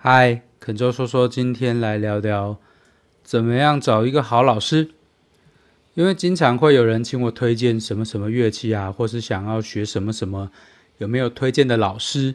[0.00, 2.56] 嗨，肯周说说，今天来聊聊
[3.24, 4.90] 怎么样找一个好老师。
[5.94, 10.52] 因为经常会有人请我推荐什么什么乐器啊，或是想要学什么什么，
[10.98, 12.32] 有没有推荐的老师？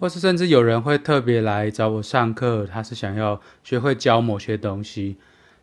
[0.00, 5.16] 或是甚至有人会特别来找我上课，他是想要学会教某些东西。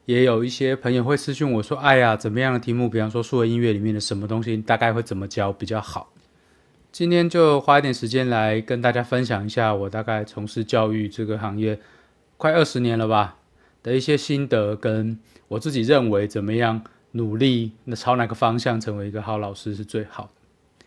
[0.05, 2.87] 也有一些朋友会私信我说：“哎呀，怎么样的题目？
[2.87, 6.12] 比方说数位音乐里面的什么东西，大概会怎么教比较好？”
[6.93, 11.79] 今天就花一点时间来跟大家分享一下我大概从事教育这个行业
[12.37, 13.37] 快二十年了吧
[13.81, 16.83] 的一些心得，跟我自己认为怎么样
[17.13, 20.85] 努力，那朝哪个方向成为一个好老师是最好的。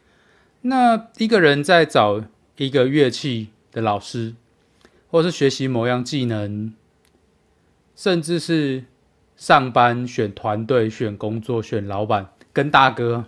[0.61, 2.23] 那一个人在找
[2.57, 4.37] 一个乐器的老师，
[5.11, 6.73] 或是学习某样技能，
[7.97, 8.85] 甚至是
[9.37, 13.25] 上班选团队、选工作、选老板跟大哥，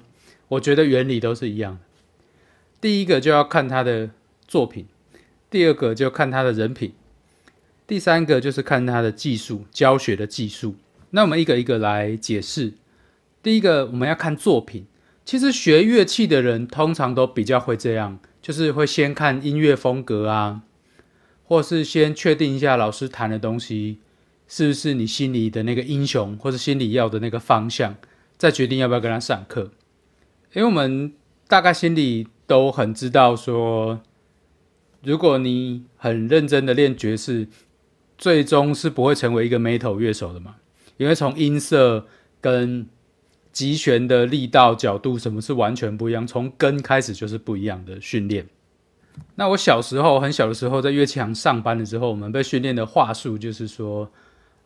[0.46, 1.80] 我觉得原理都是一样的。
[2.80, 4.10] 第一个就要看他的
[4.46, 4.86] 作品，
[5.50, 6.92] 第二个就看他的人品，
[7.86, 10.76] 第三个就是看他的技术教学的技术。
[11.10, 12.74] 那我们一个一个来解释。
[13.42, 14.86] 第一个我们要看作品，
[15.24, 20.62] 其实学乐器的人通常都比较会这样，就是会先看音乐风格啊，
[21.44, 24.00] 或是先确定一下老师弹的东西
[24.46, 27.96] 是不是你心里的那个英雄，或是心里要的那个方向，
[28.36, 29.70] 再决定要不要跟他上课。
[30.52, 31.12] 因为我们
[31.48, 32.28] 大概心里。
[32.48, 34.00] 都很知道说，
[35.02, 37.46] 如果你很认真的练爵士，
[38.16, 40.56] 最终是不会成为一个 metal 乐手的嘛？
[40.96, 42.06] 因为从音色
[42.40, 42.86] 跟
[43.52, 46.26] 击弦的力道、角度，什么是完全不一样？
[46.26, 48.48] 从根开始就是不一样的训练。
[49.34, 54.10] 那我小时候很小的时候，在乐器行上班的时候，我们被训练的话术就是说，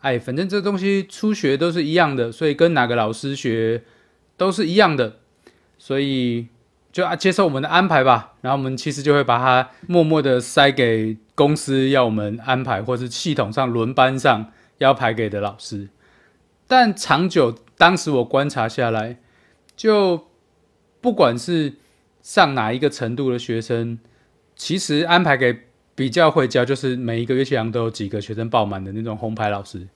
[0.02, 3.82] 哎，反正这东西初学都是一样的，所以跟哪个老师学
[4.36, 5.16] 都是一样的，
[5.76, 6.46] 所以。
[6.92, 8.34] 就啊，接受我们的安排吧。
[8.42, 15.88] 然后我们其实就会把它默默的塞给公司要我们安排，或是系统上轮班上要排给的老师。
[16.66, 19.16] 但长久，当时我观察下来，
[19.74, 20.28] 就
[21.00, 21.76] 不管是
[22.20, 23.98] 上哪一个程度的学生，
[24.54, 25.60] 其实安排给
[25.94, 29.88] 比较会教，就是每一个乐器行都有几个学生爆满的那种红牌老师。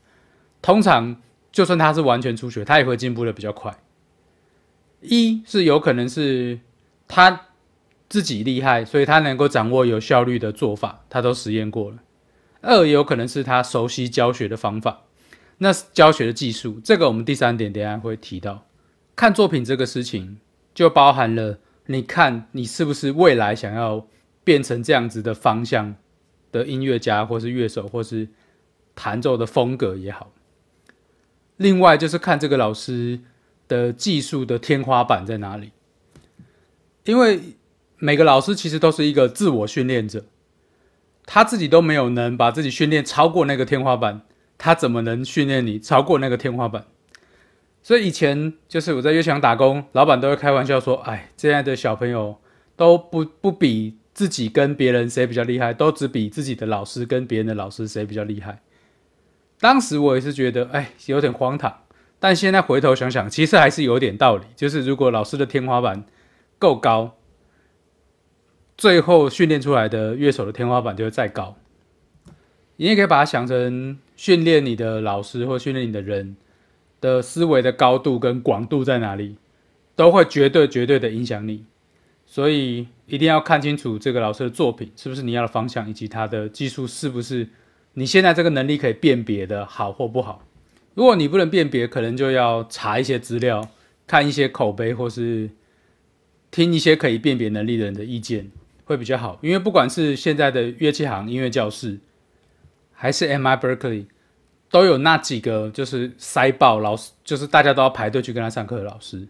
[0.63, 1.21] 通常，
[1.53, 3.77] 就算他是完全初学，他也会进步的比较快。
[5.03, 6.61] 一是有可能是。
[7.09, 7.49] 他
[8.09, 11.99] 自己厉害，所以他能够掌握有效率的做法，他都实验过了。
[12.63, 15.03] 二有可能是他熟悉教学的方法，
[15.59, 18.67] 那教学的技术，这个我们第三点等下会提到。
[19.15, 20.39] 看作品这个事情，
[20.75, 24.07] 就包含了你看你是不是未来想要
[24.43, 25.95] 变成这样子的方向
[26.53, 28.29] 的音乐家，或是乐手，或是
[28.95, 30.33] 弹奏的风格也好。
[31.57, 33.21] 另外就是看这个老师
[33.69, 35.73] 的技术的天花板在哪里。
[37.07, 37.41] 因为
[37.99, 40.25] 每个老师其实都是一个自我训练者，
[41.25, 44.21] 他自己都没有能把自己训练超过那个天花板，
[44.59, 46.85] 他怎么能训练你超过那个天花板？
[47.83, 52.37] 所以以前就是我在乐场打工，老板都会开玩笑说：“哎，这样的小朋友
[52.75, 58.61] 都不不比自己跟别人谁比较厉害，都只比自己的老师跟别人的老师谁比较厉害。”
[59.61, 61.85] 当时我也是觉得哎有点荒唐，
[62.19, 64.45] 但现在回头想想，其实还是有点道理。
[64.57, 66.05] 就是如果老师的天花板，
[66.59, 67.17] 够高，
[68.79, 71.57] 最后训练出来的乐手的天花板就会再高。
[72.77, 76.37] 你也可以把它想成训练你的老师或训练你的人
[77.01, 79.37] 的思维的高度跟广度在哪里，
[79.95, 81.65] 都会绝对绝对的影响你。
[82.25, 87.49] 所以一定要看清楚这个老师的作品是不是你要的方向，以及他的技术是不是
[87.95, 90.43] 你现在这个能力可以辨别的好或不好。
[90.95, 93.69] 如果你不能辨别，可能就要查一些资料，
[94.07, 95.51] 看一些口碑或是。
[96.51, 98.51] 听一些可以辨别能力的人的意见
[98.85, 101.99] 会比较好，因为不管是现在的乐器行、音乐教室，
[102.93, 104.07] 还是 MI Berkeley，
[104.71, 109.27] 都有那几个就是塞爆老师，就是大家都要排队去跟他上课的老师。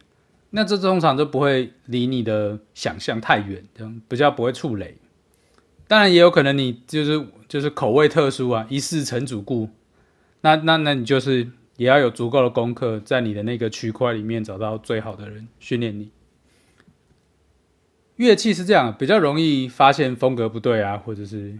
[0.51, 4.97] 那这通常都不会离你的想象太远，这样比较不会触雷。
[5.89, 9.69] 当然也有可能你就是就是口味特殊啊，一试成主顾。
[10.43, 16.11] 那那那你就是也要有足够的功课，在你的那个区块里面找到最好的人训练你。
[18.17, 21.55] 乐器是这样，比较容易发现风格不对啊，或者是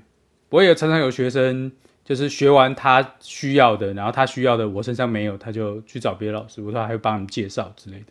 [0.49, 1.71] 我也常常有学生，
[2.03, 8.07] 就是学完他需要的，然后他需要的我身上没有，他就去找别的老师，我说还会帮你介绍之类的。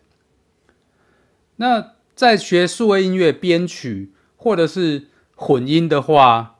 [1.56, 6.58] 那在学数位音乐编曲或者是混音的话，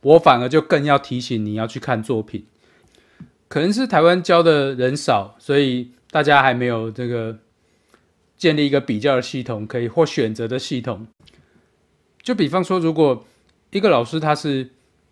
[0.00, 2.46] 我反而就更要提醒你要去看作品，
[3.46, 7.38] 可能是台湾教的人少，所以大家还没有这个。
[8.42, 11.06] 建立一个比较的系统，可以或选择的系统。
[12.20, 13.24] 就比方说，如果
[13.70, 14.68] 一个老师他是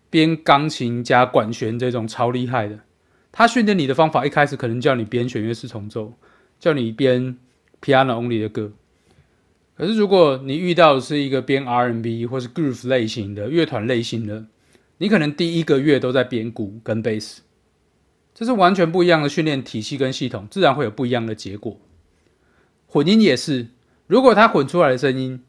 [0.09, 2.77] 编钢琴加管弦这种超厉害的。
[3.31, 6.13] 他训练你的方法一开始可能叫你编弦乐四重奏，
[6.59, 7.37] 叫你编
[7.81, 8.73] piano only 的歌。
[9.77, 14.45] 可是如果你遇到是一个编 R&B 或是 groove 类型的乐团类型的，
[14.97, 17.43] 你可能第一个月都在编鼓跟贝斯，
[18.35, 21.79] 这是完全不一样的训练体系跟系统，自然会有不一样的结果。
[22.91, 23.67] 混音也是，
[24.05, 25.41] 如果他混出来的声音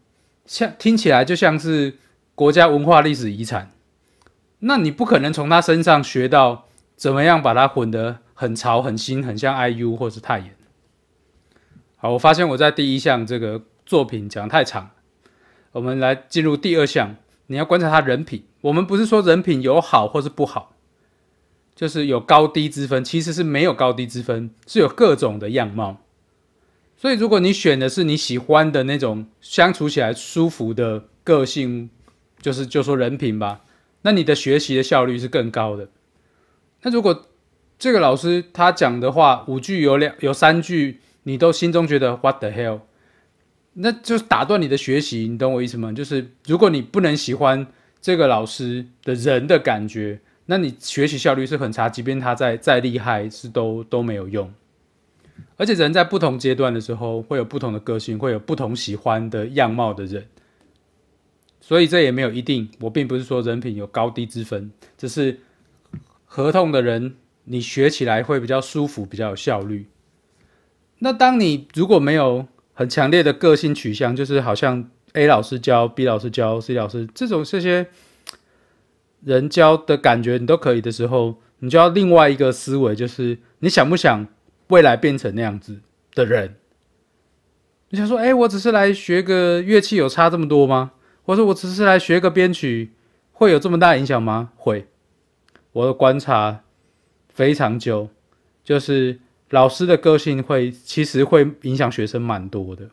[0.47, 1.99] 像听起来就像是
[2.37, 3.73] 国家文化历史遗产，
[4.61, 10.55] 那你不可能从他身上学到怎么样把它混得很潮很新，很像 IU 或是泰妍。
[11.97, 14.91] 好，我发现我在第一项这个作品讲太长，
[15.73, 17.17] 我们来进入第二项，
[17.49, 18.45] 你要观察他人品。
[18.61, 20.77] 我们不是说人品有好或是不好，
[21.75, 25.99] 就是有高低之分，其实是没有高低之分，是有各种的样貌。
[27.03, 31.91] 所以，如果你选的是你喜欢的那种相处起来舒服的个性，
[32.41, 33.65] 就是就说人品吧，
[34.03, 35.89] 那你的学习的效率是更高的。
[36.83, 37.27] 那如果
[37.77, 42.83] 这个老师他讲的话五句有两有三句，你都心中觉得 What the hell，
[43.73, 45.91] 那就打断你的学习，你懂我意思吗？
[45.91, 47.67] 就是如果你不能喜欢。
[48.01, 54.53] 这个老师的人的感觉，那你学习效率是很差，即便他再再厉害，是都都没有用。
[55.57, 60.27] 而且人在不同阶段的时候，会有不同的个性，会有不同喜欢的样貌的人，
[61.61, 62.69] 所以这也没有一定。
[62.81, 65.41] 我并不是说人品有高低之分，只是
[66.25, 67.15] 合同的人，
[67.45, 69.87] 你学起来会比较舒服，比较有效率。
[70.99, 74.89] 那当你如果没有很强烈的个性取向，就是好像。
[75.15, 77.87] A 老师教，B 老师教，C 老师这种这些
[79.23, 84.27] 人教的感觉，你都可以的时候，你就要另外一个思维，就是你想不想
[84.73, 85.81] 未来变成那样子
[86.15, 86.55] 的人？
[87.91, 90.93] 你想说，哎，我只是来学个乐器，有差这么多吗？
[91.25, 92.93] 或者我只是来学个编曲，
[93.33, 94.53] 会有这么大影响吗？
[94.57, 94.87] 会。
[95.73, 96.63] 我的观察
[97.29, 98.09] 非常久，
[98.65, 99.21] 就是
[99.51, 102.89] 老师的个性会其实会影响学生蛮多的。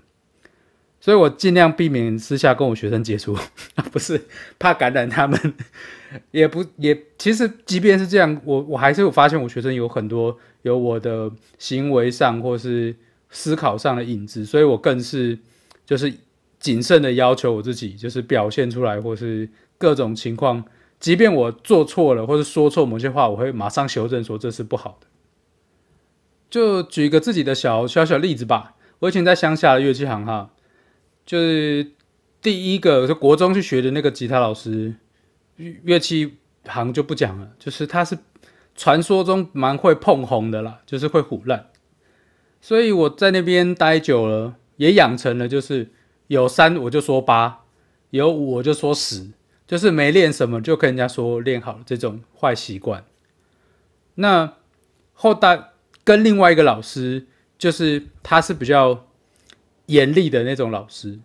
[1.01, 3.35] 所以我尽量避免私下跟我学生接触，
[3.91, 4.21] 不是
[4.59, 5.53] 怕感染他们，
[6.31, 12.93] 也不也其实即便是这样，我我还是有发现我学生有很多有我的行为上或是
[13.29, 15.39] 思考上的影子，所以我更是
[15.85, 16.13] 就是
[16.59, 20.61] 谨慎的要求我自己，就是表现出来或是各种情况，
[20.99, 25.07] 即便我做错了或者说错某些话，我会马上修正说这是不好的。
[26.49, 30.49] 就举一个自己的小小小例子吧，我以前在乡下的乐器行哈。
[31.29, 31.91] 就是
[32.41, 34.95] 第一个，就国中去学的那个吉他老师，
[35.83, 37.51] 乐器行就不讲了。
[37.59, 38.17] 就是他是
[38.75, 41.69] 传说中蛮会碰红的啦，就是会唬烂。
[42.59, 45.91] 所以我在那边待久了，也养成了就是
[46.25, 47.59] 有三我就说八，
[48.09, 49.29] 有五我就说十，
[49.67, 53.05] 就是没练什么就跟人家说练好了这种坏习惯。
[54.15, 54.55] 那
[55.13, 55.73] 后代
[56.03, 57.27] 跟另外一个老师，
[57.59, 59.05] 就是他是比较。
[59.89, 61.19] 严厉的那种老师，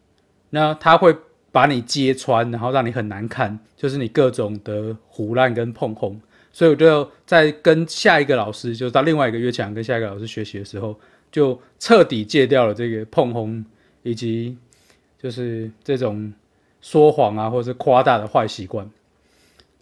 [0.50, 1.14] 那他会
[1.52, 6.18] 把你揭穿，然后让你很难看，就是你各种的胡乱跟碰轰。
[6.50, 10.98] 所以我就在跟下一个老师，就是到另外一个乐强跟下一个老师学习的时候，
[11.30, 13.64] 就彻底戒掉了这个碰轰
[14.02, 14.56] 以及
[15.20, 16.32] 就是这种
[16.80, 18.88] 说谎啊或者是夸大的坏习惯。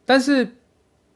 [0.04, 0.48] 但是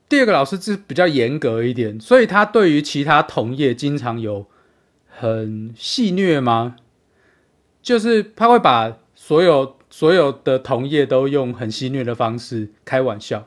[0.09, 4.47] 第二个老师是比较严格一点，所以他对于其他同业经常有
[5.09, 6.77] 很戏谑吗？
[7.87, 13.47] 就是他会把所有所有的同业都用很戏谑的方式开玩笑。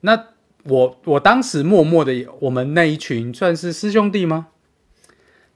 [0.00, 0.28] 那
[0.64, 4.46] 我我当时默默的，我们那一群算是师兄弟吗？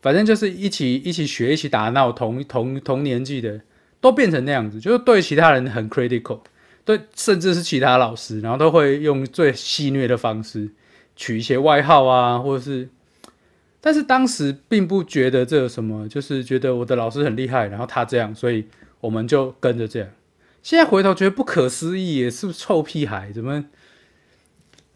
[0.02, 3.62] 反正就是一起一起学、一起打闹，同同同年纪的
[4.02, 6.40] 都变成那样子，就是对其他人很 critical，
[6.84, 10.68] 对，甚至是其他老师，然后都会用最戏谑的方式
[11.16, 12.90] 取一些外号啊，或者是。
[13.86, 18.64] 但是当时并不觉得这有什么，就是觉得我的老师很厉害，然后他这样，所以
[18.98, 20.08] 我们就跟着这样。
[20.62, 23.66] 现在回头觉得不可思议，也是臭屁孩，怎么？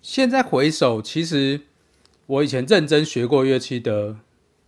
[0.00, 1.60] 现在回首，其实
[2.24, 4.16] 我以前认真学过乐器的，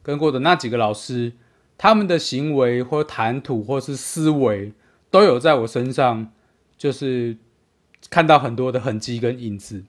[0.02, 1.32] 跟过的那几个老师，
[1.78, 4.74] 他们的行为或谈吐或是思维，
[5.10, 6.30] 都有在我身上，
[6.76, 7.38] 就是
[8.10, 9.84] 看到很多的痕迹跟影子。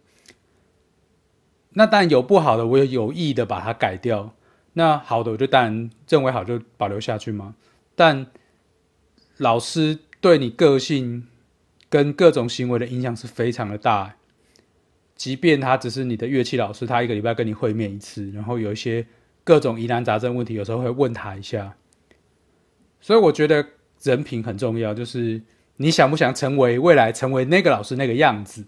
[1.74, 4.34] 那当然有不好的，我也有意的把它改掉。
[4.74, 7.56] 那好的，我就当然认为好就保留下去嘛。
[7.96, 8.26] 但
[9.38, 11.28] 老师对你个性
[11.90, 14.16] 跟各种行为的影响是非常的大。
[15.16, 19.06] 即便他只是你的乐器老师，他一个礼拜跟你会面一次，然后有一些
[19.44, 21.76] 各种疑难杂症问题，有时候会问他一下。
[23.00, 23.66] 所以我觉得
[24.02, 25.42] 人品很重要，就是
[25.78, 28.66] 你想不想成为未来成为那个老师那个样子。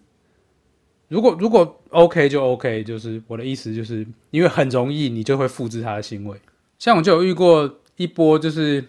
[1.14, 6.36] 如果如果 OK 就 OK，就是我的意思，就是因为很容易你就会复制他的行为。
[6.80, 8.84] 像我就有遇过一波，就是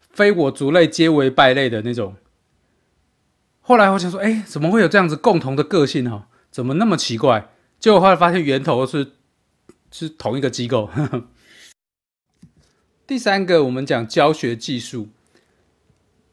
[0.00, 2.16] 非我族类皆为败类的那种。
[3.60, 6.26] 后来我想说，哎，怎么会有这样子共同的个性哈？
[6.50, 7.50] 怎么那么奇怪？
[7.78, 9.12] 结果后来发现源头是
[9.90, 10.88] 是同一个机构。
[13.06, 15.08] 第三个，我们讲教学技术，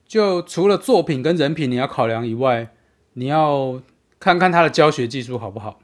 [0.08, 2.74] 就除了作品跟人品你要考量以外，
[3.16, 3.82] 你要。
[4.24, 5.82] 看看他的教学技术好不好？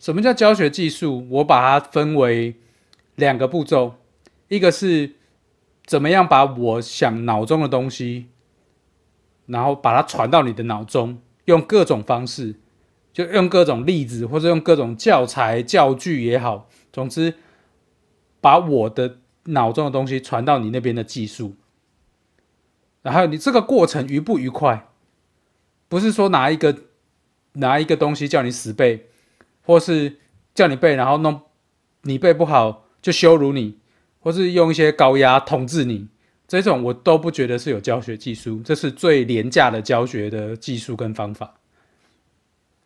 [0.00, 1.24] 什么叫教学技术？
[1.30, 2.56] 我把它分为
[3.14, 3.94] 两个步骤，
[4.48, 5.14] 一个是
[5.86, 8.26] 怎么样把我想脑中的东西，
[9.46, 12.56] 然后把它传到你的脑中，用各种方式，
[13.12, 17.34] 就用各种例子或者用各种教材教具也好，总之
[18.40, 21.54] 把我的脑中的东西传到你那边的技术。
[23.02, 24.88] 然后你这个过程愉不愉快？
[25.88, 26.76] 不是说拿一个。
[27.58, 29.06] 拿一个东西叫你死背，
[29.62, 30.16] 或是
[30.54, 31.40] 叫你背，然后弄
[32.02, 33.78] 你背不好就羞辱你，
[34.20, 36.06] 或是用一些高压统治你，
[36.46, 41.54] 这种我都不觉得是有教学技术，这是最廉价的教学的技术跟方法。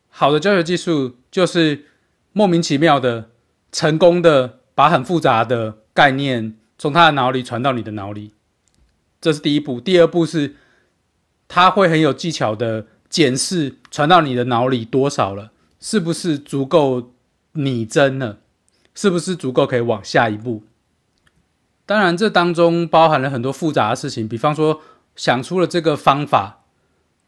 [0.09, 1.85] 好的教学技术就是
[2.31, 3.29] 莫名其妙的
[3.71, 8.33] 成功的把很复杂的概念从他的脑里传到你的脑里，
[9.21, 9.79] 这是第一步。
[9.79, 10.55] 第二步是
[11.47, 12.87] 他会很有技巧的。
[13.13, 15.51] 检视传到你的脑里多少了？
[15.79, 17.13] 是不是足够
[17.51, 18.39] 拟真了？
[18.95, 20.63] 是不是足够可以往下一步？
[21.85, 24.81] 当然，这当中包含了很多复杂的事情，比方说
[25.15, 26.63] 想出了这个方法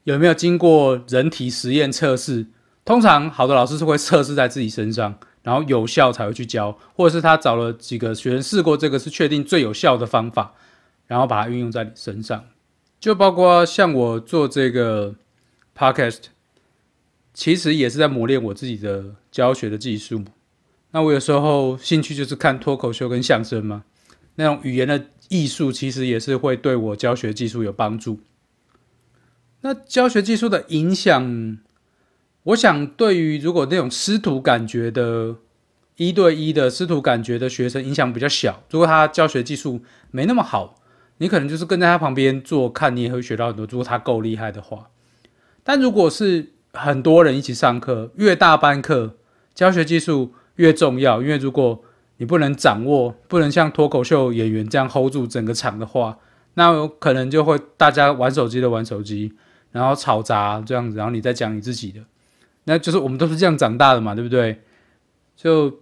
[0.05, 2.47] 有没有经过人体实验测试？
[2.83, 10.55] 通常好的老师是会测试在自己身上，然后有效才会去教，或者是他找了几个学生试过这个是确定最有效的方法，
[11.05, 12.43] 然后把它运用在你身上。
[12.99, 15.13] 就包括像我做这个。
[15.77, 16.27] Podcast
[17.35, 20.23] 其实也是在磨练我自己的教学的技术。
[20.91, 23.83] 那我有时候兴趣就是看脱口秀跟相声嘛，
[24.35, 28.21] 那种语言的艺术其实也是会对我教学技术有帮助。
[29.61, 31.57] 那教学技术的影响，
[32.43, 35.35] 我想对于如果那种师徒感觉的、
[35.97, 38.63] 一对一的师徒感觉的学生影响比较小。
[38.69, 40.81] 如果他教学技术没那么好，
[41.17, 43.65] 你可能就是跟在他旁边做，看你也会学到很多。
[43.69, 44.89] 如果他够厉害的话。
[45.63, 49.15] 但如果是很多人一起上课，越大班课，
[49.53, 51.21] 教学技术越重要。
[51.21, 51.83] 因为如果
[52.17, 56.17] 你不能掌握，不能像脱口秀演员这样 hold 住整个场的话，
[56.53, 59.33] 那有可能就会大家玩手机的玩手机，
[59.71, 62.01] 然后吵杂这样子，然后你再讲你自己的，
[62.65, 64.61] 那就是我们都是这样长大的嘛，对不对？
[65.35, 65.79] 就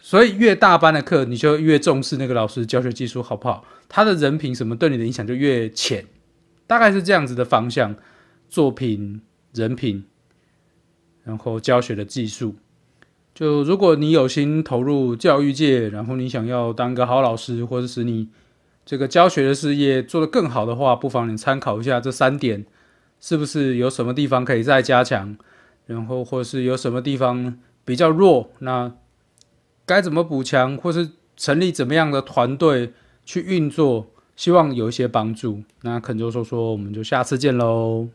[0.00, 6.06] 所以越大班的课，你就越重视那个老师教学技术好不好，他的人品什么对你的影响就越浅，
[6.66, 7.94] 大概是这样子的方向。
[8.48, 9.20] 作品、
[9.56, 10.04] 人品，
[11.24, 12.54] 然后教学的技术。
[13.34, 18.28] 就如果你有心投入教育界，然后你想要当个好老师，或者使你
[18.84, 22.64] 这个教学的事业做得更好的话，不妨你参考一下这三点，
[23.20, 25.36] 是不是有什么地方可以再加强？
[25.86, 28.92] 然后或是有什么地方比较弱，那
[29.84, 32.92] 该怎么补强，或是成立怎么样的团队
[33.24, 34.08] 去运作？
[34.34, 35.62] 希望有一些帮助。
[35.82, 38.08] 那肯就说说，我们就下次见喽。